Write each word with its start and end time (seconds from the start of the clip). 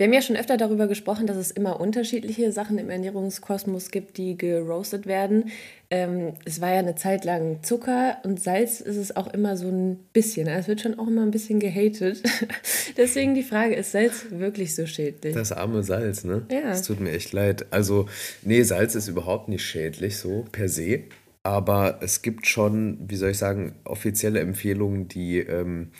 Wir 0.00 0.06
haben 0.06 0.14
ja 0.14 0.22
schon 0.22 0.36
öfter 0.36 0.56
darüber 0.56 0.86
gesprochen, 0.86 1.26
dass 1.26 1.36
es 1.36 1.50
immer 1.50 1.78
unterschiedliche 1.78 2.52
Sachen 2.52 2.78
im 2.78 2.88
Ernährungskosmos 2.88 3.90
gibt, 3.90 4.16
die 4.16 4.34
geroastet 4.34 5.04
werden. 5.04 5.50
Ähm, 5.90 6.32
es 6.46 6.62
war 6.62 6.72
ja 6.72 6.78
eine 6.78 6.94
Zeit 6.94 7.26
lang 7.26 7.62
Zucker 7.62 8.16
und 8.22 8.40
Salz 8.40 8.80
ist 8.80 8.96
es 8.96 9.14
auch 9.14 9.26
immer 9.34 9.58
so 9.58 9.68
ein 9.68 9.98
bisschen. 10.14 10.46
Es 10.46 10.68
wird 10.68 10.80
schon 10.80 10.98
auch 10.98 11.06
immer 11.06 11.20
ein 11.20 11.30
bisschen 11.30 11.60
gehatet. 11.60 12.22
Deswegen 12.96 13.34
die 13.34 13.42
Frage, 13.42 13.74
ist 13.74 13.92
Salz 13.92 14.24
wirklich 14.30 14.74
so 14.74 14.86
schädlich? 14.86 15.34
Das 15.34 15.52
arme 15.52 15.82
Salz, 15.82 16.24
ne? 16.24 16.46
Ja. 16.50 16.70
Es 16.70 16.80
tut 16.80 16.98
mir 17.00 17.12
echt 17.12 17.34
leid. 17.34 17.66
Also, 17.70 18.08
nee, 18.40 18.62
Salz 18.62 18.94
ist 18.94 19.08
überhaupt 19.08 19.50
nicht 19.50 19.66
schädlich 19.66 20.16
so 20.16 20.46
per 20.50 20.70
se. 20.70 21.00
Aber 21.42 21.98
es 22.00 22.22
gibt 22.22 22.46
schon, 22.46 22.96
wie 23.06 23.16
soll 23.16 23.32
ich 23.32 23.38
sagen, 23.38 23.74
offizielle 23.84 24.40
Empfehlungen, 24.40 25.08
die 25.08 25.40
ähm, 25.40 25.90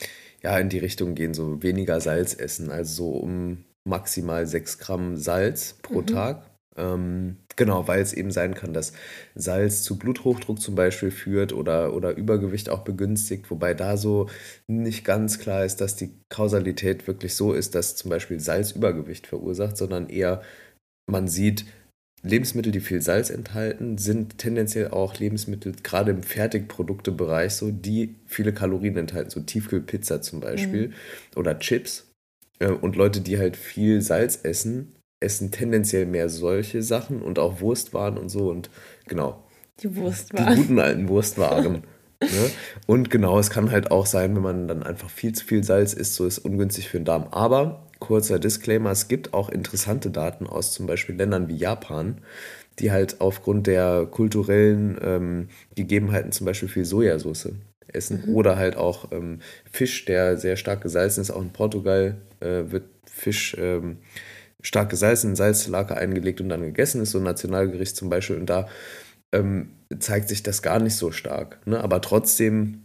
ja 0.42 0.58
in 0.58 0.70
die 0.70 0.78
Richtung 0.78 1.14
gehen, 1.14 1.34
so 1.34 1.62
weniger 1.62 2.00
Salz 2.00 2.32
essen. 2.32 2.70
Also 2.70 2.94
so 2.94 3.10
um 3.10 3.58
maximal 3.84 4.46
6 4.46 4.78
Gramm 4.78 5.16
Salz 5.16 5.76
pro 5.82 6.00
mhm. 6.00 6.06
Tag. 6.06 6.50
Ähm, 6.76 7.36
genau, 7.56 7.88
weil 7.88 8.00
es 8.00 8.12
eben 8.12 8.30
sein 8.30 8.54
kann, 8.54 8.72
dass 8.72 8.92
Salz 9.34 9.82
zu 9.82 9.98
Bluthochdruck 9.98 10.60
zum 10.60 10.74
Beispiel 10.76 11.10
führt 11.10 11.52
oder, 11.52 11.94
oder 11.94 12.16
Übergewicht 12.16 12.70
auch 12.70 12.84
begünstigt, 12.84 13.50
wobei 13.50 13.74
da 13.74 13.96
so 13.96 14.28
nicht 14.68 15.04
ganz 15.04 15.38
klar 15.38 15.64
ist, 15.64 15.80
dass 15.80 15.96
die 15.96 16.10
Kausalität 16.28 17.06
wirklich 17.06 17.34
so 17.34 17.52
ist, 17.52 17.74
dass 17.74 17.96
zum 17.96 18.10
Beispiel 18.10 18.40
Salz 18.40 18.72
Übergewicht 18.72 19.26
verursacht, 19.26 19.76
sondern 19.76 20.08
eher 20.08 20.42
man 21.10 21.26
sieht, 21.26 21.64
Lebensmittel, 22.22 22.70
die 22.70 22.80
viel 22.80 23.00
Salz 23.00 23.30
enthalten, 23.30 23.96
sind 23.96 24.38
tendenziell 24.38 24.88
auch 24.88 25.18
Lebensmittel, 25.18 25.74
gerade 25.82 26.10
im 26.10 26.22
Fertigproduktebereich 26.22 27.54
so, 27.54 27.70
die 27.70 28.16
viele 28.26 28.52
Kalorien 28.52 28.96
enthalten, 28.98 29.30
so 29.30 29.40
Tiefkühlpizza 29.40 30.20
zum 30.20 30.40
Beispiel 30.40 30.88
mhm. 30.88 30.94
oder 31.36 31.58
Chips 31.58 32.09
und 32.68 32.96
Leute, 32.96 33.20
die 33.20 33.38
halt 33.38 33.56
viel 33.56 34.02
Salz 34.02 34.40
essen, 34.42 34.94
essen 35.20 35.50
tendenziell 35.50 36.06
mehr 36.06 36.28
solche 36.28 36.82
Sachen 36.82 37.22
und 37.22 37.38
auch 37.38 37.60
Wurstwaren 37.60 38.18
und 38.18 38.28
so 38.28 38.50
und 38.50 38.70
genau. 39.06 39.44
Die 39.80 39.94
Wurstwaren. 39.96 40.54
Die 40.54 40.60
guten 40.60 40.78
alten 40.78 41.08
Wurstwaren. 41.08 41.82
ne? 42.22 42.50
Und 42.86 43.10
genau, 43.10 43.38
es 43.38 43.50
kann 43.50 43.70
halt 43.70 43.90
auch 43.90 44.06
sein, 44.06 44.34
wenn 44.34 44.42
man 44.42 44.68
dann 44.68 44.82
einfach 44.82 45.10
viel 45.10 45.32
zu 45.32 45.44
viel 45.44 45.64
Salz 45.64 45.92
isst, 45.92 46.14
so 46.14 46.26
ist 46.26 46.38
ungünstig 46.38 46.88
für 46.88 46.98
den 46.98 47.04
Darm. 47.06 47.28
Aber, 47.30 47.86
kurzer 47.98 48.38
Disclaimer, 48.38 48.90
es 48.90 49.08
gibt 49.08 49.32
auch 49.32 49.48
interessante 49.48 50.10
Daten 50.10 50.46
aus 50.46 50.72
zum 50.72 50.86
Beispiel 50.86 51.14
Ländern 51.14 51.48
wie 51.48 51.56
Japan, 51.56 52.18
die 52.78 52.90
halt 52.90 53.20
aufgrund 53.20 53.66
der 53.66 54.06
kulturellen 54.06 54.98
ähm, 55.02 55.48
Gegebenheiten 55.74 56.32
zum 56.32 56.46
Beispiel 56.46 56.68
viel 56.68 56.84
Sojasauce 56.84 57.52
essen. 57.94 58.24
Mhm. 58.26 58.34
Oder 58.34 58.56
halt 58.56 58.76
auch 58.76 59.12
ähm, 59.12 59.40
Fisch, 59.70 60.04
der 60.04 60.36
sehr 60.36 60.56
stark 60.56 60.82
gesalzen 60.82 61.20
ist. 61.20 61.30
Auch 61.30 61.42
in 61.42 61.52
Portugal 61.52 62.16
äh, 62.40 62.70
wird 62.70 62.84
Fisch 63.06 63.56
ähm, 63.58 63.98
stark 64.62 64.90
gesalzen, 64.90 65.30
in 65.30 65.36
Salzlake 65.36 65.96
eingelegt 65.96 66.40
und 66.40 66.48
dann 66.48 66.62
gegessen 66.62 67.00
ist, 67.02 67.12
so 67.12 67.18
ein 67.18 67.24
Nationalgericht 67.24 67.96
zum 67.96 68.10
Beispiel. 68.10 68.36
Und 68.36 68.46
da 68.46 68.68
ähm, 69.32 69.70
zeigt 69.98 70.28
sich 70.28 70.42
das 70.42 70.62
gar 70.62 70.80
nicht 70.80 70.96
so 70.96 71.12
stark. 71.12 71.66
Ne? 71.66 71.82
Aber 71.82 72.00
trotzdem 72.00 72.84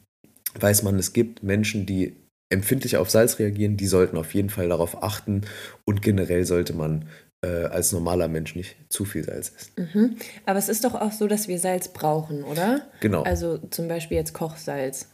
weiß 0.60 0.84
man, 0.84 0.98
es 0.98 1.14
gibt 1.14 1.44
Menschen, 1.44 1.86
die 1.86 2.16
empfindlich 2.50 2.98
auf 2.98 3.10
Salz 3.10 3.40
reagieren, 3.40 3.78
die 3.78 3.88
sollten 3.88 4.18
auf 4.18 4.34
jeden 4.34 4.50
Fall 4.50 4.70
darauf 4.70 5.04
achten 5.04 5.42
und 5.84 6.02
generell 6.02 6.46
sollte 6.46 6.74
man 6.74 7.06
äh, 7.46 7.66
als 7.66 7.92
normaler 7.92 8.28
Mensch 8.28 8.56
nicht 8.56 8.76
zu 8.90 9.06
viel 9.06 9.24
Salz 9.24 9.54
essen. 9.56 9.90
Mhm. 9.94 10.16
Aber 10.46 10.60
es 10.60 10.70
ist 10.70 10.84
doch 10.84 10.96
auch 10.96 11.12
so, 11.12 11.28
dass 11.28 11.48
wir 11.48 11.60
Salz 11.60 11.90
brauchen, 11.90 12.44
oder? 12.44 12.82
Genau. 13.02 13.24
Also 13.24 13.58
zum 13.58 13.88
Beispiel 13.88 14.18
jetzt 14.18 14.34
Kochsalz. 14.34 15.08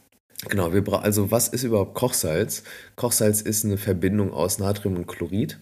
Genau, 0.48 0.72
wir 0.72 0.82
brauchen, 0.82 1.04
also 1.04 1.30
was 1.30 1.48
ist 1.48 1.62
überhaupt 1.62 1.94
Kochsalz? 1.94 2.64
Kochsalz 2.96 3.42
ist 3.42 3.64
eine 3.64 3.76
Verbindung 3.76 4.32
aus 4.32 4.58
Natrium 4.58 4.96
und 4.96 5.06
Chlorid. 5.06 5.58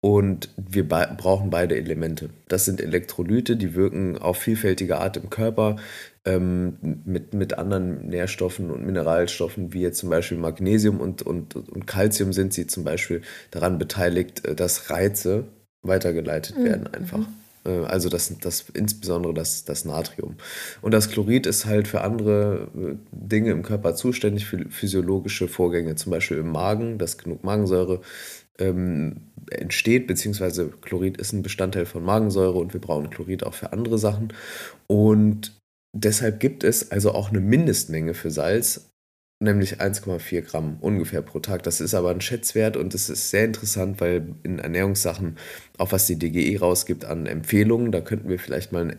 Und 0.00 0.50
wir 0.56 0.86
brauchen 0.86 1.50
beide 1.50 1.76
Elemente. 1.76 2.30
Das 2.46 2.64
sind 2.64 2.80
Elektrolyte, 2.80 3.56
die 3.56 3.74
wirken 3.74 4.18
auf 4.18 4.36
vielfältige 4.36 4.98
Art 4.98 5.16
im 5.16 5.30
Körper 5.30 5.76
ähm, 6.24 6.76
mit, 7.04 7.34
mit 7.34 7.58
anderen 7.58 8.06
Nährstoffen 8.06 8.70
und 8.70 8.86
Mineralstoffen, 8.86 9.72
wie 9.72 9.80
jetzt 9.80 9.98
zum 9.98 10.10
Beispiel 10.10 10.38
Magnesium 10.38 11.00
und, 11.00 11.22
und, 11.22 11.56
und 11.56 11.86
Calcium 11.86 12.32
sind 12.32 12.52
sie 12.52 12.66
zum 12.66 12.84
Beispiel 12.84 13.22
daran 13.50 13.78
beteiligt, 13.78 14.44
äh, 14.44 14.54
dass 14.54 14.90
Reize 14.90 15.48
weitergeleitet 15.88 16.56
werden 16.56 16.88
mhm. 16.88 16.94
einfach. 16.94 17.28
Äh, 17.66 17.84
also 17.84 18.08
das, 18.08 18.32
das, 18.40 18.66
insbesondere 18.72 19.34
das, 19.34 19.64
das 19.64 19.84
Natrium. 19.84 20.36
Und 20.80 20.92
das 20.92 21.10
Chlorid 21.10 21.46
ist 21.46 21.66
halt 21.66 21.88
für 21.88 22.02
andere 22.02 22.68
äh, 22.76 22.94
Dinge 23.12 23.50
im 23.50 23.62
Körper 23.62 23.94
zuständig, 23.94 24.46
für 24.46 24.64
physiologische 24.70 25.48
Vorgänge, 25.48 25.96
zum 25.96 26.12
Beispiel 26.12 26.38
im 26.38 26.52
Magen, 26.52 26.98
dass 26.98 27.18
genug 27.18 27.44
Magensäure 27.44 28.00
ähm, 28.58 29.16
entsteht, 29.50 30.06
beziehungsweise 30.06 30.70
Chlorid 30.82 31.18
ist 31.18 31.32
ein 31.32 31.42
Bestandteil 31.42 31.86
von 31.86 32.02
Magensäure 32.02 32.58
und 32.58 32.72
wir 32.72 32.80
brauchen 32.80 33.10
Chlorid 33.10 33.44
auch 33.44 33.54
für 33.54 33.72
andere 33.72 33.98
Sachen. 33.98 34.32
Und 34.86 35.52
deshalb 35.92 36.40
gibt 36.40 36.64
es 36.64 36.90
also 36.90 37.12
auch 37.12 37.30
eine 37.30 37.40
Mindestmenge 37.40 38.14
für 38.14 38.30
Salz, 38.30 38.90
nämlich 39.38 39.80
1,4 39.80 40.42
Gramm 40.42 40.78
ungefähr 40.80 41.22
pro 41.22 41.40
Tag. 41.40 41.62
Das 41.62 41.80
ist 41.80 41.94
aber 41.94 42.10
ein 42.10 42.20
Schätzwert 42.20 42.76
und 42.76 42.94
es 42.94 43.10
ist 43.10 43.30
sehr 43.30 43.44
interessant, 43.44 44.00
weil 44.00 44.34
in 44.42 44.58
Ernährungssachen, 44.58 45.36
auch 45.78 45.92
was 45.92 46.06
die 46.06 46.18
DGE 46.18 46.58
rausgibt 46.58 47.04
an 47.04 47.26
Empfehlungen, 47.26 47.92
da 47.92 48.00
könnten 48.00 48.28
wir 48.28 48.38
vielleicht 48.38 48.72
mal 48.72 48.82
eine 48.82 48.96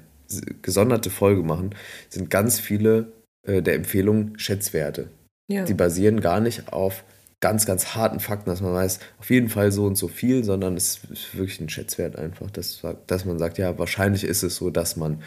gesonderte 0.62 1.10
Folge 1.10 1.42
machen, 1.42 1.74
sind 2.10 2.30
ganz 2.30 2.60
viele 2.60 3.14
äh, 3.44 3.62
der 3.62 3.76
Empfehlungen 3.76 4.38
Schätzwerte. 4.38 5.10
Ja. 5.50 5.64
Die 5.64 5.74
basieren 5.74 6.20
gar 6.20 6.42
nicht 6.42 6.74
auf 6.74 7.04
ganz, 7.40 7.66
ganz 7.66 7.96
harten 7.96 8.20
Fakten, 8.20 8.50
dass 8.50 8.62
man 8.62 8.74
weiß, 8.74 9.00
auf 9.20 9.30
jeden 9.30 9.50
Fall 9.50 9.72
so 9.72 9.86
und 9.86 9.96
so 9.96 10.08
viel, 10.08 10.44
sondern 10.44 10.76
es 10.76 11.02
ist 11.10 11.38
wirklich 11.38 11.62
ein 11.62 11.70
Schätzwert 11.70 12.16
einfach, 12.16 12.52
dass, 12.52 12.82
dass 13.06 13.26
man 13.26 13.40
sagt, 13.40 13.58
ja, 13.58 13.78
wahrscheinlich 13.78 14.24
ist 14.24 14.44
es 14.44 14.56
so, 14.56 14.70
dass 14.70 14.96
man 14.98 15.22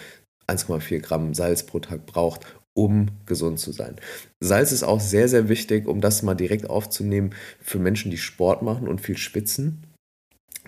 1,4 0.48 0.98
Gramm 0.98 1.34
Salz 1.34 1.62
pro 1.62 1.78
Tag 1.78 2.06
braucht, 2.06 2.46
um 2.74 3.08
gesund 3.26 3.58
zu 3.58 3.72
sein. 3.72 3.96
Salz 4.40 4.72
ist 4.72 4.82
auch 4.82 5.00
sehr, 5.00 5.28
sehr 5.28 5.48
wichtig, 5.48 5.86
um 5.86 6.00
das 6.00 6.22
mal 6.22 6.34
direkt 6.34 6.70
aufzunehmen, 6.70 7.34
für 7.60 7.78
Menschen, 7.78 8.10
die 8.10 8.18
Sport 8.18 8.62
machen 8.62 8.88
und 8.88 9.00
viel 9.00 9.16
schwitzen. 9.16 9.84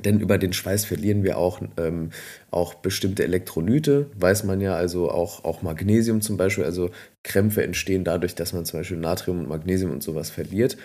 Denn 0.04 0.20
über 0.20 0.38
den 0.38 0.52
Schweiß 0.52 0.86
verlieren 0.86 1.22
wir 1.22 1.36
auch, 1.36 1.60
ähm, 1.76 2.10
auch 2.50 2.74
bestimmte 2.74 3.24
Elektrolyte, 3.24 4.10
weiß 4.18 4.44
man 4.44 4.60
ja, 4.60 4.74
also 4.74 5.10
auch, 5.10 5.44
auch 5.44 5.62
Magnesium 5.62 6.22
zum 6.22 6.36
Beispiel. 6.36 6.64
Also 6.64 6.90
Krämpfe 7.22 7.62
entstehen 7.62 8.02
dadurch, 8.02 8.34
dass 8.34 8.52
man 8.52 8.64
zum 8.64 8.80
Beispiel 8.80 8.96
Natrium 8.96 9.40
und 9.40 9.48
Magnesium 9.48 9.90
und 9.90 10.02
sowas 10.02 10.30
verliert. 10.30 10.78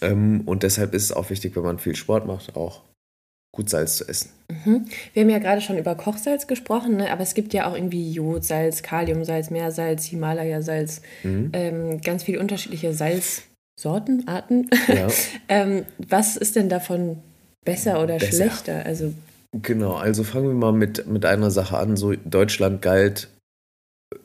Ähm, 0.00 0.42
und 0.46 0.64
deshalb 0.64 0.94
ist 0.94 1.04
es 1.04 1.12
auch 1.12 1.30
wichtig, 1.30 1.54
wenn 1.54 1.62
man 1.62 1.78
viel 1.78 1.94
Sport 1.94 2.26
macht, 2.26 2.56
auch 2.56 2.82
gut 3.54 3.70
Salz 3.70 3.96
zu 3.96 4.08
essen. 4.08 4.30
Mhm. 4.50 4.86
Wir 5.12 5.22
haben 5.22 5.30
ja 5.30 5.38
gerade 5.38 5.60
schon 5.60 5.78
über 5.78 5.94
Kochsalz 5.94 6.46
gesprochen, 6.46 6.96
ne? 6.96 7.10
aber 7.10 7.22
es 7.22 7.34
gibt 7.34 7.54
ja 7.54 7.68
auch 7.68 7.74
irgendwie 7.74 8.12
Jodsalz, 8.12 8.82
Kaliumsalz, 8.82 9.50
Meersalz, 9.50 10.04
Himalaya-Salz, 10.04 11.00
mhm. 11.22 11.50
ähm, 11.52 12.00
ganz 12.00 12.24
viele 12.24 12.40
unterschiedliche 12.40 12.92
Salzsorten, 12.92 14.26
Arten. 14.26 14.68
Ja. 14.88 15.06
ähm, 15.48 15.84
was 15.98 16.36
ist 16.36 16.56
denn 16.56 16.68
davon 16.68 17.18
besser 17.64 18.02
oder 18.02 18.18
besser. 18.18 18.32
schlechter? 18.32 18.84
Also 18.84 19.14
genau, 19.52 19.94
also 19.94 20.24
fangen 20.24 20.48
wir 20.48 20.54
mal 20.54 20.72
mit, 20.72 21.06
mit 21.06 21.24
einer 21.24 21.50
Sache 21.50 21.78
an. 21.78 21.96
So 21.96 22.12
Deutschland 22.24 22.82
galt 22.82 23.28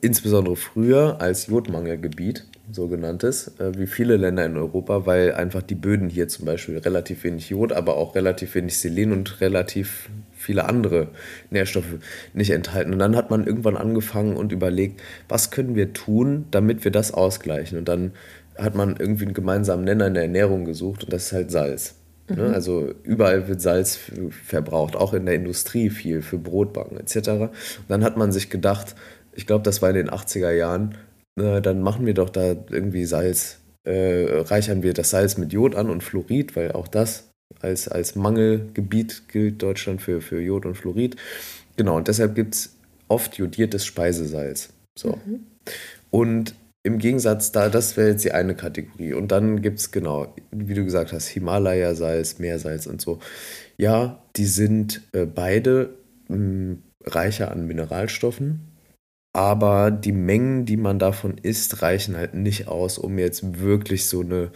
insbesondere 0.00 0.56
früher 0.56 1.20
als 1.20 1.46
Jodmangelgebiet 1.46 2.46
sogenanntes, 2.72 3.48
äh, 3.58 3.78
wie 3.78 3.86
viele 3.86 4.16
Länder 4.16 4.44
in 4.46 4.56
Europa, 4.56 5.06
weil 5.06 5.34
einfach 5.34 5.62
die 5.62 5.74
Böden 5.74 6.08
hier 6.08 6.28
zum 6.28 6.46
Beispiel 6.46 6.78
relativ 6.78 7.24
wenig 7.24 7.50
Jod, 7.50 7.72
aber 7.72 7.96
auch 7.96 8.14
relativ 8.14 8.54
wenig 8.54 8.78
Selen 8.78 9.12
und 9.12 9.40
relativ 9.40 10.08
viele 10.36 10.66
andere 10.66 11.08
Nährstoffe 11.50 11.98
nicht 12.32 12.50
enthalten. 12.50 12.92
Und 12.92 12.98
dann 12.98 13.16
hat 13.16 13.30
man 13.30 13.46
irgendwann 13.46 13.76
angefangen 13.76 14.36
und 14.36 14.52
überlegt, 14.52 15.02
was 15.28 15.50
können 15.50 15.74
wir 15.74 15.92
tun, 15.92 16.46
damit 16.50 16.84
wir 16.84 16.90
das 16.90 17.12
ausgleichen. 17.12 17.78
Und 17.78 17.88
dann 17.88 18.12
hat 18.56 18.74
man 18.74 18.96
irgendwie 18.96 19.24
einen 19.24 19.34
gemeinsamen 19.34 19.84
Nenner 19.84 20.06
in 20.06 20.14
der 20.14 20.24
Ernährung 20.24 20.64
gesucht 20.64 21.04
und 21.04 21.12
das 21.12 21.26
ist 21.26 21.32
halt 21.32 21.50
Salz. 21.50 21.94
Ne? 22.28 22.48
Mhm. 22.48 22.54
Also 22.54 22.94
überall 23.02 23.48
wird 23.48 23.60
Salz 23.60 23.98
verbraucht, 24.44 24.96
auch 24.96 25.14
in 25.14 25.26
der 25.26 25.34
Industrie 25.34 25.90
viel, 25.90 26.22
für 26.22 26.38
Brotbacken 26.38 26.98
etc. 26.98 27.28
Und 27.28 27.50
dann 27.88 28.04
hat 28.04 28.16
man 28.16 28.32
sich 28.32 28.50
gedacht, 28.50 28.94
ich 29.40 29.46
glaube, 29.46 29.64
das 29.64 29.80
war 29.80 29.88
in 29.88 29.96
den 29.96 30.10
80er 30.10 30.52
Jahren, 30.52 30.96
äh, 31.40 31.62
dann 31.62 31.80
machen 31.80 32.04
wir 32.04 32.12
doch 32.12 32.28
da 32.28 32.54
irgendwie 32.70 33.06
Salz, 33.06 33.58
äh, 33.84 34.42
reichern 34.42 34.82
wir 34.82 34.92
das 34.92 35.08
Salz 35.08 35.38
mit 35.38 35.54
Jod 35.54 35.74
an 35.74 35.88
und 35.88 36.02
Fluorid, 36.02 36.56
weil 36.56 36.72
auch 36.72 36.88
das 36.88 37.30
als, 37.60 37.88
als 37.88 38.16
Mangelgebiet 38.16 39.28
gilt 39.28 39.62
Deutschland 39.62 40.02
für, 40.02 40.20
für 40.20 40.40
Jod 40.42 40.66
und 40.66 40.74
Fluorid. 40.74 41.16
Genau, 41.76 41.96
und 41.96 42.08
deshalb 42.08 42.34
gibt 42.34 42.54
es 42.54 42.76
oft 43.08 43.38
jodiertes 43.38 43.86
Speisesalz. 43.86 44.74
So. 44.98 45.18
Mhm. 45.24 45.46
Und 46.10 46.54
im 46.82 46.98
Gegensatz 46.98 47.50
da, 47.50 47.70
das 47.70 47.96
wäre 47.96 48.10
jetzt 48.10 48.24
die 48.24 48.32
eine 48.32 48.54
Kategorie. 48.54 49.14
Und 49.14 49.32
dann 49.32 49.62
gibt 49.62 49.78
es, 49.78 49.90
genau, 49.90 50.34
wie 50.50 50.74
du 50.74 50.84
gesagt 50.84 51.14
hast, 51.14 51.28
Himalaya-Salz, 51.28 52.38
Meersalz 52.38 52.86
und 52.86 53.00
so. 53.00 53.20
Ja, 53.78 54.22
die 54.36 54.44
sind 54.44 55.00
äh, 55.12 55.24
beide 55.24 55.94
mh, 56.28 56.36
hm, 56.36 56.82
reicher 57.04 57.50
an 57.50 57.66
Mineralstoffen, 57.66 58.69
aber 59.32 59.90
die 59.90 60.12
Mengen, 60.12 60.64
die 60.64 60.76
man 60.76 60.98
davon 60.98 61.38
isst, 61.38 61.82
reichen 61.82 62.16
halt 62.16 62.34
nicht 62.34 62.68
aus, 62.68 62.98
um 62.98 63.18
jetzt 63.18 63.60
wirklich 63.60 64.06
so 64.06 64.20
eine 64.20 64.50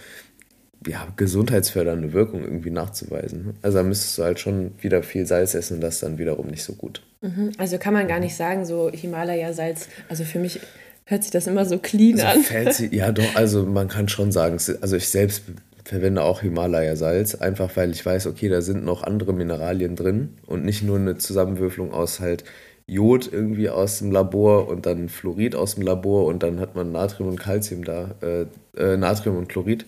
ja, 0.87 1.07
gesundheitsfördernde 1.17 2.13
Wirkung 2.13 2.43
irgendwie 2.43 2.71
nachzuweisen. 2.71 3.55
Also 3.63 3.79
da 3.79 3.85
müsstest 3.85 4.19
du 4.19 4.25
halt 4.25 4.41
schon 4.41 4.73
wieder 4.81 5.03
viel 5.03 5.27
Salz 5.27 5.55
essen 5.55 5.75
und 5.75 5.81
das 5.81 6.01
dann 6.01 6.19
wiederum 6.19 6.49
nicht 6.49 6.63
so 6.63 6.75
gut. 6.75 7.03
Mhm. 7.23 7.53
Also 7.57 7.79
kann 7.79 7.95
man 7.95 8.09
gar 8.09 8.21
nicht 8.21 8.37
sagen, 8.37 8.67
so 8.67 8.91
Himalaya-Salz, 8.91 9.89
also 10.09 10.25
für 10.25 10.39
mich 10.39 10.61
hört 11.07 11.23
sich 11.23 11.33
das 11.33 11.47
immer 11.47 11.65
so 11.65 11.79
clean 11.79 12.21
also 12.21 12.27
an. 12.27 12.45
Fancy, 12.45 12.89
ja 12.93 13.13
doch, 13.13 13.35
also 13.35 13.65
man 13.65 13.89
kann 13.89 14.09
schon 14.09 14.33
sagen, 14.33 14.59
also 14.81 14.97
ich 14.97 15.09
selbst 15.09 15.45
verwende 15.85 16.23
auch 16.23 16.41
Himalaya-Salz, 16.41 17.37
einfach 17.37 17.71
weil 17.77 17.91
ich 17.93 18.05
weiß, 18.05 18.27
okay, 18.27 18.49
da 18.49 18.61
sind 18.61 18.85
noch 18.85 19.05
andere 19.05 19.33
Mineralien 19.33 19.97
drin 19.97 20.31
und 20.47 20.65
nicht 20.65 20.83
nur 20.83 20.99
eine 20.99 21.17
Zusammenwürfelung 21.17 21.93
aus 21.93 22.21
halt 22.21 22.45
Jod 22.87 23.33
irgendwie 23.33 23.71
aus 23.71 23.99
dem 23.99 24.13
Labor 24.13 24.69
und 24.69 24.85
dann 24.85 25.09
Fluorid 25.09 25.55
aus 25.55 25.77
dem 25.77 25.85
Labor 25.85 26.27
und 26.27 26.43
dann 26.43 26.61
hat 26.61 26.75
man 26.75 26.93
Natrium 26.93 27.31
und 27.31 27.41
Calcium 27.41 27.83
da, 27.83 28.15
äh, 28.21 28.47
äh, 28.77 28.97
Natrium 28.99 29.39
und 29.39 29.49
Chlorid 29.49 29.87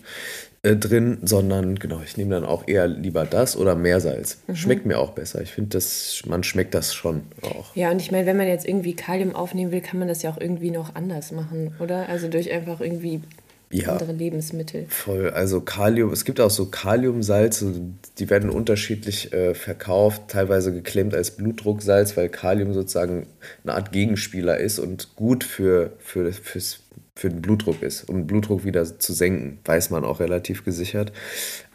äh, 0.63 0.75
drin, 0.75 1.19
sondern 1.21 1.77
genau, 1.77 2.01
ich 2.03 2.17
nehme 2.17 2.31
dann 2.31 2.43
auch 2.43 2.67
eher 2.67 2.87
lieber 2.87 3.25
das 3.25 3.55
oder 3.55 3.75
Meersalz. 3.75 4.39
Mhm. 4.47 4.55
Schmeckt 4.55 4.85
mir 4.87 4.97
auch 4.97 5.11
besser. 5.11 5.41
Ich 5.41 5.51
finde, 5.51 5.77
man 6.25 6.43
schmeckt 6.43 6.73
das 6.73 6.95
schon 6.95 7.21
auch. 7.43 7.75
Ja, 7.75 7.91
und 7.91 8.01
ich 8.01 8.11
meine, 8.11 8.25
wenn 8.25 8.37
man 8.37 8.47
jetzt 8.47 8.67
irgendwie 8.67 8.95
Kalium 8.95 9.35
aufnehmen 9.35 9.71
will, 9.71 9.81
kann 9.81 9.99
man 9.99 10.07
das 10.07 10.23
ja 10.23 10.31
auch 10.31 10.41
irgendwie 10.41 10.71
noch 10.71 10.95
anders 10.95 11.31
machen, 11.31 11.75
oder? 11.79 12.09
Also 12.09 12.27
durch 12.27 12.51
einfach 12.51 12.81
irgendwie 12.81 13.21
ja, 13.69 13.89
andere 13.89 14.13
Lebensmittel. 14.13 14.85
Voll. 14.87 15.29
Also 15.31 15.61
Kalium, 15.61 16.11
es 16.13 16.23
gibt 16.23 16.39
auch 16.39 16.49
so 16.49 16.67
Kaliumsalze, 16.67 17.73
die 18.17 18.29
werden 18.29 18.49
unterschiedlich 18.49 19.33
äh, 19.33 19.53
verkauft, 19.53 20.29
teilweise 20.29 20.71
geklemmt 20.71 21.13
als 21.13 21.31
Blutdrucksalz, 21.31 22.15
weil 22.15 22.29
Kalium 22.29 22.73
sozusagen 22.73 23.27
eine 23.63 23.73
Art 23.73 23.91
Gegenspieler 23.91 24.57
ist 24.57 24.79
und 24.79 25.15
gut 25.15 25.43
für, 25.43 25.91
für, 25.99 26.31
fürs, 26.31 26.79
für 27.15 27.29
den 27.29 27.41
Blutdruck 27.41 27.81
ist, 27.81 28.07
um 28.07 28.17
den 28.17 28.27
Blutdruck 28.27 28.63
wieder 28.63 28.99
zu 28.99 29.11
senken, 29.11 29.59
weiß 29.65 29.89
man 29.89 30.05
auch 30.05 30.19
relativ 30.21 30.63
gesichert. 30.63 31.11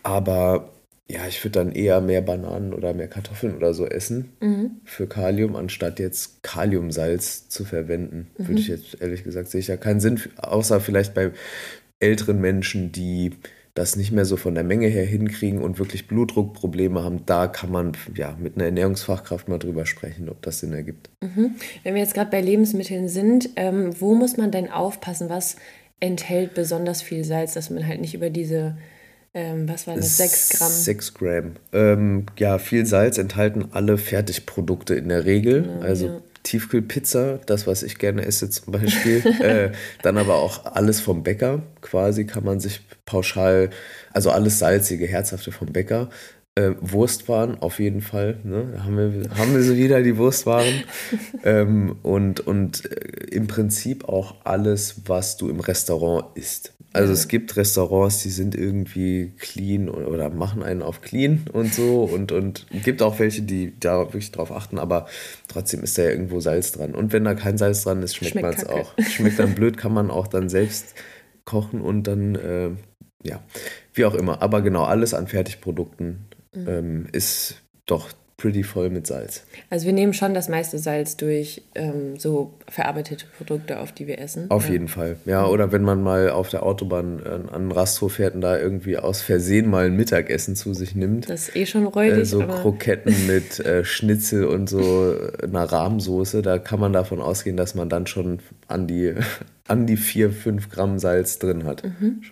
Aber 0.03 0.71
ja, 1.11 1.27
ich 1.29 1.45
würde 1.45 1.59
dann 1.59 1.73
eher 1.73 2.01
mehr 2.01 2.23
Bananen 2.23 2.73
oder 2.73 2.95
mehr 2.95 3.09
Kartoffeln 3.09 3.55
oder 3.55 3.75
so 3.75 3.87
essen 3.87 4.33
mhm. 4.41 4.81
für 4.85 5.07
Kalium, 5.07 5.57
anstatt 5.57 5.99
jetzt 5.99 6.43
Kaliumsalz 6.43 7.51
zu 7.51 7.67
verwenden. 7.67 8.31
Mhm. 8.39 8.49
Würde 8.49 8.61
ich 8.61 8.69
jetzt 8.69 9.01
ehrlich 9.01 9.23
gesagt, 9.23 9.51
sehe 9.51 9.61
ich 9.61 9.67
ja 9.67 9.77
keinen 9.77 10.01
Sinn, 10.01 10.19
außer 10.39 10.81
vielleicht 10.81 11.13
bei 11.13 11.33
älteren 12.03 12.41
Menschen, 12.41 12.93
die 12.93 13.33
das 13.75 13.97
nicht 13.97 14.13
mehr 14.13 14.27
so 14.27 14.37
von 14.37 14.55
der 14.55 14.65
Menge 14.65 14.87
her 14.89 15.07
hinkriegen 15.07 15.63
und 15.63 15.79
wirklich 15.79 16.07
Blutdruckprobleme 16.07 17.03
haben, 17.03 17.25
da 17.25 17.47
kann 17.47 17.71
man 17.71 17.93
ja 18.15 18.37
mit 18.39 18.57
einer 18.57 18.67
Ernährungsfachkraft 18.67 19.49
mal 19.49 19.59
drüber 19.59 19.87
sprechen, 19.87 20.29
ob 20.29 20.43
das 20.43 20.61
Sinn 20.61 20.75
ergibt. 20.75 21.09
Mhm. 21.23 21.53
Wenn 21.83 21.95
wir 21.95 22.03
jetzt 22.03 22.15
gerade 22.15 22.31
bei 22.31 22.43
Lebensmitteln 22.43 23.09
sind, 23.09 23.49
ähm, 23.57 23.91
wo 23.99 24.15
muss 24.15 24.37
man 24.37 24.51
denn 24.51 24.71
aufpassen? 24.71 25.31
Was 25.31 25.57
enthält 26.01 26.53
besonders 26.53 27.01
viel 27.01 27.25
Salz, 27.25 27.55
dass 27.55 27.71
man 27.71 27.87
halt 27.87 28.03
nicht 28.03 28.13
über 28.13 28.29
diese, 28.29 28.77
ähm, 29.33 29.67
was 29.67 29.87
war 29.87 29.97
das, 29.97 30.19
6 30.19 30.59
Gramm? 30.59 30.71
6 30.71 31.15
Gramm. 31.15 31.53
Ähm, 31.73 32.27
ja, 32.39 32.59
viel 32.59 32.85
Salz 32.85 33.17
enthalten 33.17 33.69
alle 33.71 33.97
Fertigprodukte 33.97 34.95
in 34.95 35.09
der 35.09 35.25
Regel. 35.25 35.63
Genau, 35.63 35.81
also 35.81 36.07
ja 36.09 36.21
Tiefkühlpizza, 36.43 37.39
das, 37.47 37.67
was 37.67 37.83
ich 37.83 37.99
gerne 37.99 38.25
esse 38.25 38.51
zum 38.51 38.73
Beispiel. 38.73 39.25
äh, 39.41 39.73
dann 40.03 40.19
aber 40.19 40.37
auch 40.37 40.65
alles 40.67 41.01
vom 41.01 41.23
Bäcker, 41.23 41.63
quasi 41.81 42.27
kann 42.27 42.45
man 42.45 42.61
sich 42.61 42.81
pauschal, 43.05 43.71
also 44.13 44.31
alles 44.31 44.59
salzige, 44.59 45.07
herzhafte 45.07 45.53
vom 45.53 45.73
Bäcker. 45.73 46.11
Äh, 46.55 46.73
Wurstwaren 46.83 47.59
auf 47.63 47.81
jeden 47.81 48.03
Fall. 48.03 48.39
Ne? 48.45 48.73
Da 48.75 48.85
haben 48.85 48.97
wir, 48.99 49.31
haben 49.39 49.55
wir 49.55 49.63
so 49.63 49.75
wieder 49.75 50.03
die 50.03 50.19
Wurstwaren. 50.19 50.85
ähm, 51.45 51.97
und 52.03 52.41
und 52.41 52.85
äh, 52.85 53.35
im 53.35 53.47
Prinzip 53.47 54.07
auch 54.07 54.35
alles, 54.45 55.03
was 55.07 55.39
du 55.39 55.49
im 55.49 55.61
Restaurant 55.61 56.37
isst. 56.37 56.75
Also 56.93 57.09
ja. 57.09 57.15
es 57.15 57.29
gibt 57.29 57.57
Restaurants, 57.57 58.23
die 58.23 58.29
sind 58.29 58.55
irgendwie 58.55 59.33
clean 59.39 59.89
oder, 59.89 60.09
oder, 60.09 60.29
machen 60.29 60.63
einen 60.63 60.83
auf 60.83 61.01
clean 61.01 61.47
und 61.55 61.73
so 61.73 62.05
und 62.05 62.33
und 62.33 62.67
gibt 62.85 63.01
auch 63.01 63.19
welche, 63.19 63.41
die 63.41 63.73
da 63.81 64.01
wirklich 64.01 64.31
drauf 64.31 64.53
achten, 64.53 64.79
aber 64.79 65.07
trotzdem 65.49 65.83
ist 65.83 65.97
da 65.97 66.03
ja 66.03 66.11
irgendwo 66.11 66.41
Salz 66.41 66.73
dran. 66.73 66.95
Und 66.95 67.15
wenn 67.15 67.25
da 67.25 67.35
kein 67.35 67.57
Salz 67.57 67.85
dran 67.85 68.03
ist, 68.03 68.17
schmeckt, 68.17 68.33
schmeckt 68.33 68.47
man 68.47 68.55
es 68.55 68.67
auch. 68.67 68.93
Schmeckt 69.09 69.39
dann 69.39 69.55
blöd, 69.55 69.79
kann 69.79 69.95
man 69.95 70.11
auch 70.11 70.27
dann 70.27 70.51
selbst 70.51 70.95
kochen 71.47 71.81
und 71.81 72.07
dann, 72.07 72.35
äh, 72.35 72.71
ja, 73.23 73.43
wie 73.95 74.05
auch 74.05 74.15
immer. 74.15 74.43
Aber 74.43 74.61
genau, 74.61 74.85
alles 74.85 75.15
an 75.15 75.29
Fertigprodukten 75.29 76.27
mhm. 76.55 76.69
ähm, 76.69 77.07
ist 77.13 77.57
doch 77.87 78.11
pretty 78.43 78.65
voll 78.65 78.91
mit 78.91 79.07
Salz. 79.07 79.45
Also 79.71 79.87
wir 79.87 79.93
nehmen 79.93 80.13
schon 80.13 80.35
das 80.35 80.49
meiste 80.49 80.77
Salz 80.79 81.17
durch 81.17 81.63
ähm, 81.77 82.19
so 82.19 82.55
verarbeitete 82.69 83.25
Produkte, 83.39 83.79
auf 83.79 83.93
die 83.93 84.09
wir 84.09 84.19
essen. 84.19 84.51
Auf 84.51 84.67
ja. 84.67 84.73
jeden 84.73 84.89
Fall. 84.89 85.17
Ja, 85.27 85.47
oder 85.47 85.71
wenn 85.71 85.83
man 85.83 86.03
mal 86.03 86.31
auf 86.31 86.49
der 86.49 86.65
Autobahn 86.65 87.23
äh, 87.25 87.29
an 87.29 87.49
einen 87.51 87.71
Rasthof 87.71 88.15
fährt 88.15 88.35
und 88.35 88.41
da 88.41 88.59
irgendwie 88.59 88.99
aus 88.99 89.23
Versehen 89.23 89.71
mal 89.71 89.87
ein 89.87 89.95
Mittagessen 89.95 90.57
zu 90.57 90.75
sich 90.75 90.97
nimmt. 90.97 91.31
Das 91.31 91.51
ist 91.51 91.57
eh 91.57 91.67
schon 91.67 91.87
räudig. 91.87 92.19
Äh, 92.19 92.25
so 92.25 92.41
Kroketten 92.41 93.15
mit 93.29 93.61
äh, 93.61 93.85
Schnitzel 93.85 94.45
und 94.47 94.69
so 94.69 95.17
einer 95.41 95.65
Rahmsoße, 95.65 96.43
da 96.43 96.59
kann 96.59 96.81
man 96.81 96.93
davon 96.93 97.21
ausgehen, 97.21 97.57
dass 97.57 97.77
man 97.77 97.89
dann 97.89 98.09
schon 98.09 98.41
an 98.67 98.89
die, 98.89 99.15
an 99.69 99.87
die 99.87 99.97
4, 99.97 100.33
5 100.33 100.69
Gramm 100.69 100.99
Salz 100.99 101.39
drin 101.39 101.63
hat. 101.63 101.85
Mhm. 101.85 102.23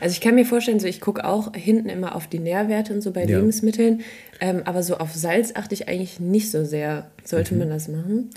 Also 0.00 0.12
ich 0.12 0.20
kann 0.20 0.34
mir 0.34 0.44
vorstellen, 0.44 0.80
so 0.80 0.86
ich 0.86 1.00
gucke 1.00 1.24
auch 1.24 1.52
hinten 1.54 1.88
immer 1.88 2.14
auf 2.14 2.26
die 2.26 2.38
Nährwerte 2.38 2.92
und 2.92 3.00
so 3.00 3.12
bei 3.12 3.24
ja. 3.24 3.38
Lebensmitteln, 3.38 4.02
ähm, 4.40 4.62
aber 4.64 4.82
so 4.82 4.98
auf 4.98 5.14
Salz 5.14 5.52
achte 5.54 5.74
ich 5.74 5.88
eigentlich 5.88 6.20
nicht 6.20 6.50
so 6.50 6.64
sehr. 6.64 7.10
Sollte 7.24 7.54
mhm. 7.54 7.60
man 7.60 7.70
das 7.70 7.88
machen? 7.88 8.30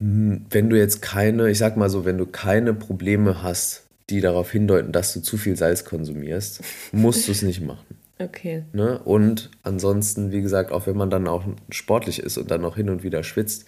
Hm, 0.00 0.46
wenn 0.50 0.70
du 0.70 0.76
jetzt 0.76 1.02
keine, 1.02 1.50
ich 1.50 1.58
sag 1.58 1.76
mal 1.76 1.90
so, 1.90 2.04
wenn 2.04 2.18
du 2.18 2.26
keine 2.26 2.74
Probleme 2.74 3.42
hast, 3.42 3.84
die 4.10 4.20
darauf 4.20 4.50
hindeuten, 4.50 4.92
dass 4.92 5.12
du 5.12 5.20
zu 5.20 5.36
viel 5.36 5.56
Salz 5.56 5.84
konsumierst, 5.84 6.62
musst 6.92 7.28
du 7.28 7.32
es 7.32 7.42
nicht 7.42 7.60
machen. 7.60 7.84
Okay. 8.20 8.64
Ne? 8.72 8.98
Und 8.98 9.48
ansonsten, 9.62 10.32
wie 10.32 10.42
gesagt, 10.42 10.72
auch 10.72 10.88
wenn 10.88 10.96
man 10.96 11.08
dann 11.08 11.28
auch 11.28 11.44
sportlich 11.70 12.18
ist 12.18 12.36
und 12.36 12.50
dann 12.50 12.62
noch 12.62 12.74
hin 12.74 12.90
und 12.90 13.04
wieder 13.04 13.22
schwitzt, 13.22 13.66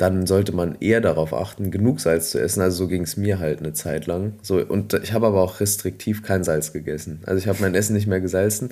dann 0.00 0.26
sollte 0.26 0.52
man 0.52 0.78
eher 0.80 1.02
darauf 1.02 1.34
achten, 1.34 1.70
genug 1.70 2.00
Salz 2.00 2.30
zu 2.30 2.40
essen. 2.40 2.62
Also 2.62 2.84
so 2.84 2.88
ging 2.88 3.02
es 3.02 3.18
mir 3.18 3.38
halt 3.38 3.58
eine 3.58 3.74
Zeit 3.74 4.06
lang. 4.06 4.34
So, 4.42 4.58
und 4.58 4.94
ich 4.94 5.12
habe 5.12 5.26
aber 5.26 5.42
auch 5.42 5.60
restriktiv 5.60 6.22
kein 6.22 6.42
Salz 6.42 6.72
gegessen. 6.72 7.20
Also 7.26 7.38
ich 7.38 7.46
habe 7.46 7.60
mein 7.60 7.74
Essen 7.74 7.92
nicht 7.92 8.06
mehr 8.06 8.20
gesalzen. 8.20 8.70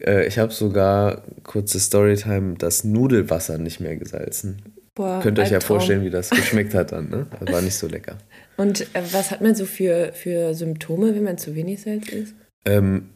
Äh, 0.00 0.26
ich 0.26 0.38
habe 0.38 0.52
sogar, 0.52 1.24
kurze 1.42 1.78
Storytime, 1.78 2.54
das 2.56 2.84
Nudelwasser 2.84 3.58
nicht 3.58 3.80
mehr 3.80 3.96
gesalzen. 3.96 4.62
Boah, 4.94 5.20
Könnt 5.22 5.38
ihr 5.38 5.42
euch 5.42 5.50
ja 5.50 5.60
vorstellen, 5.60 6.04
wie 6.04 6.10
das 6.10 6.30
geschmeckt 6.30 6.72
hat 6.74 6.92
dann. 6.92 7.10
Ne? 7.10 7.26
Das 7.38 7.52
war 7.52 7.60
nicht 7.60 7.76
so 7.76 7.86
lecker. 7.86 8.16
Und 8.56 8.80
äh, 8.94 9.02
was 9.12 9.30
hat 9.30 9.42
man 9.42 9.54
so 9.54 9.66
für, 9.66 10.12
für 10.14 10.54
Symptome, 10.54 11.14
wenn 11.14 11.24
man 11.24 11.36
zu 11.36 11.54
wenig 11.54 11.82
Salz 11.82 12.08
isst? 12.08 12.34
Ähm, 12.64 13.10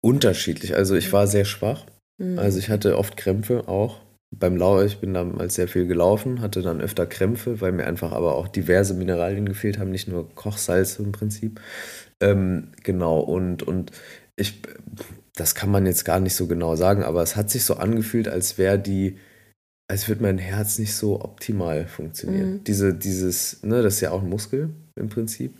unterschiedlich. 0.00 0.76
Also 0.76 0.94
ich 0.94 1.12
war 1.12 1.26
sehr 1.26 1.44
schwach. 1.44 1.86
Mhm. 2.18 2.38
Also 2.38 2.60
ich 2.60 2.70
hatte 2.70 2.96
oft 2.96 3.16
Krämpfe 3.16 3.66
auch 3.66 4.05
beim 4.30 4.56
Lau, 4.56 4.82
ich 4.82 4.98
bin 4.98 5.14
damals 5.14 5.54
sehr 5.54 5.68
viel 5.68 5.86
gelaufen, 5.86 6.40
hatte 6.40 6.62
dann 6.62 6.80
öfter 6.80 7.06
Krämpfe, 7.06 7.60
weil 7.60 7.72
mir 7.72 7.86
einfach 7.86 8.12
aber 8.12 8.34
auch 8.34 8.48
diverse 8.48 8.94
Mineralien 8.94 9.46
gefehlt 9.46 9.78
haben, 9.78 9.90
nicht 9.90 10.08
nur 10.08 10.34
Kochsalz 10.34 10.98
im 10.98 11.12
Prinzip. 11.12 11.60
Ähm, 12.20 12.72
genau, 12.82 13.20
und, 13.20 13.62
und 13.62 13.92
ich, 14.36 14.62
das 15.34 15.54
kann 15.54 15.70
man 15.70 15.86
jetzt 15.86 16.04
gar 16.04 16.20
nicht 16.20 16.34
so 16.34 16.46
genau 16.46 16.76
sagen, 16.76 17.02
aber 17.02 17.22
es 17.22 17.36
hat 17.36 17.50
sich 17.50 17.64
so 17.64 17.74
angefühlt, 17.74 18.28
als 18.28 18.58
wäre 18.58 18.78
die, 18.78 19.18
als 19.88 20.08
würde 20.08 20.22
mein 20.22 20.38
Herz 20.38 20.78
nicht 20.78 20.94
so 20.94 21.20
optimal 21.22 21.86
funktionieren. 21.86 22.54
Mhm. 22.54 22.64
Diese, 22.64 22.94
dieses, 22.94 23.62
ne, 23.62 23.82
das 23.82 23.94
ist 23.94 24.00
ja 24.00 24.10
auch 24.10 24.22
ein 24.22 24.28
Muskel 24.28 24.70
im 24.96 25.08
Prinzip. 25.08 25.54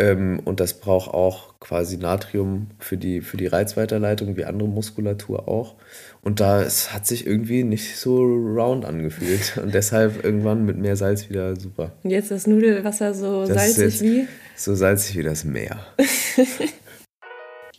Ähm, 0.00 0.40
und 0.44 0.60
das 0.60 0.74
braucht 0.74 1.12
auch 1.12 1.58
quasi 1.58 1.96
Natrium 1.96 2.68
für 2.78 2.96
die, 2.96 3.20
für 3.20 3.36
die 3.36 3.48
Reizweiterleitung, 3.48 4.36
wie 4.36 4.44
andere 4.44 4.68
Muskulatur 4.68 5.48
auch. 5.48 5.74
Und 6.22 6.40
da 6.40 6.62
es 6.62 6.92
hat 6.92 7.06
sich 7.06 7.26
irgendwie 7.26 7.64
nicht 7.64 7.96
so 7.96 8.22
round 8.22 8.84
angefühlt. 8.84 9.58
Und 9.62 9.74
deshalb 9.74 10.24
irgendwann 10.24 10.64
mit 10.64 10.78
mehr 10.78 10.96
Salz 10.96 11.28
wieder 11.28 11.56
super. 11.56 11.92
Und 12.04 12.10
jetzt 12.10 12.30
das 12.30 12.46
Nudelwasser 12.46 13.12
so 13.14 13.44
das 13.44 13.74
salzig 13.74 14.00
wie? 14.00 14.28
So 14.56 14.74
salzig 14.74 15.16
wie 15.16 15.22
das 15.22 15.44
Meer. 15.44 15.78